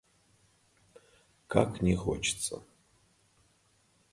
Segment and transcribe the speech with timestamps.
[1.45, 2.63] Как не хочется.